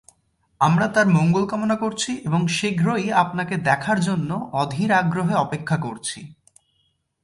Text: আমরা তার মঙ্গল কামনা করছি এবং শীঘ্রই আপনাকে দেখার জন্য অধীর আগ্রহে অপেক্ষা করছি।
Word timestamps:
আমরা 0.61 0.87
তার 0.87 1.07
মঙ্গল 1.07 1.43
কামনা 1.45 1.75
করছি 1.75 2.11
এবং 2.25 2.41
শীঘ্রই 2.47 3.05
আপনাকে 3.13 3.55
দেখার 3.63 3.99
জন্য 3.99 4.29
অধীর 4.53 4.91
আগ্রহে 4.91 5.35
অপেক্ষা 5.35 5.77
করছি। 5.77 6.19